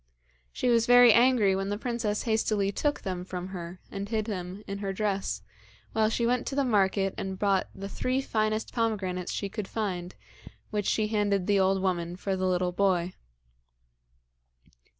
[0.51, 4.63] She was very angry when the princess hastily took them from her and hid them
[4.65, 5.43] in her dress,
[5.93, 10.15] while she went to the market and bought the three finest pomegranates she could find,
[10.71, 13.13] which she handed the old woman for the little boy.